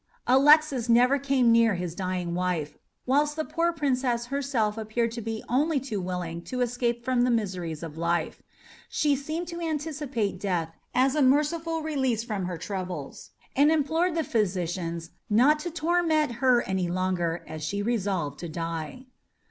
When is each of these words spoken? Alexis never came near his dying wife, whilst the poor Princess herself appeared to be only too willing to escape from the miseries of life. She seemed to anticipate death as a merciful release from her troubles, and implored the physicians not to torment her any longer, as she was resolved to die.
Alexis 0.25 0.89
never 0.89 1.19
came 1.19 1.51
near 1.51 1.75
his 1.75 1.93
dying 1.93 2.33
wife, 2.33 2.75
whilst 3.05 3.35
the 3.35 3.45
poor 3.45 3.71
Princess 3.71 4.25
herself 4.33 4.75
appeared 4.75 5.11
to 5.11 5.21
be 5.21 5.43
only 5.47 5.79
too 5.79 6.01
willing 6.01 6.41
to 6.41 6.61
escape 6.61 7.05
from 7.05 7.21
the 7.21 7.29
miseries 7.29 7.83
of 7.83 7.99
life. 7.99 8.41
She 8.89 9.15
seemed 9.15 9.47
to 9.49 9.61
anticipate 9.61 10.39
death 10.39 10.73
as 10.95 11.13
a 11.13 11.21
merciful 11.21 11.83
release 11.83 12.23
from 12.23 12.45
her 12.45 12.57
troubles, 12.57 13.29
and 13.55 13.71
implored 13.71 14.15
the 14.15 14.23
physicians 14.23 15.11
not 15.29 15.59
to 15.59 15.69
torment 15.69 16.31
her 16.41 16.63
any 16.63 16.87
longer, 16.89 17.43
as 17.45 17.63
she 17.63 17.83
was 17.83 17.85
resolved 17.85 18.39
to 18.39 18.49
die. 18.49 19.05